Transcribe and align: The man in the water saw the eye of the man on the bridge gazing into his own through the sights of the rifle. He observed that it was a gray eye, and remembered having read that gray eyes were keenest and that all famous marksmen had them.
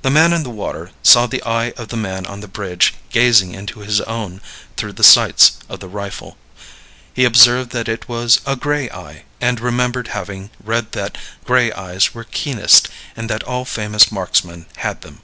The 0.00 0.08
man 0.10 0.32
in 0.32 0.42
the 0.42 0.48
water 0.48 0.90
saw 1.02 1.26
the 1.26 1.42
eye 1.42 1.72
of 1.76 1.88
the 1.88 1.96
man 1.98 2.24
on 2.24 2.40
the 2.40 2.48
bridge 2.48 2.94
gazing 3.10 3.52
into 3.52 3.80
his 3.80 4.00
own 4.00 4.40
through 4.78 4.94
the 4.94 5.04
sights 5.04 5.58
of 5.68 5.80
the 5.80 5.86
rifle. 5.86 6.38
He 7.12 7.26
observed 7.26 7.68
that 7.72 7.86
it 7.86 8.08
was 8.08 8.40
a 8.46 8.56
gray 8.56 8.88
eye, 8.88 9.24
and 9.38 9.60
remembered 9.60 10.08
having 10.16 10.48
read 10.64 10.92
that 10.92 11.18
gray 11.44 11.70
eyes 11.72 12.14
were 12.14 12.24
keenest 12.24 12.88
and 13.14 13.28
that 13.28 13.42
all 13.44 13.66
famous 13.66 14.10
marksmen 14.10 14.64
had 14.76 15.02
them. 15.02 15.20